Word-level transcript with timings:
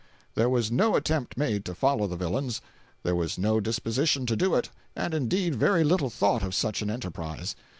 There 0.33 0.49
was 0.49 0.71
no 0.71 0.95
attempt 0.95 1.37
made 1.37 1.63
to 1.65 1.75
follow 1.75 2.07
the 2.07 2.15
villains; 2.15 2.59
there 3.03 3.13
was 3.15 3.37
no 3.37 3.59
disposition 3.59 4.25
to 4.25 4.35
do 4.35 4.55
it, 4.55 4.71
and 4.95 5.13
indeed 5.13 5.53
very 5.53 5.83
little 5.83 6.09
thought 6.09 6.41
of 6.41 6.55
such 6.55 6.81
an 6.81 6.89
enterprise. 6.89 7.55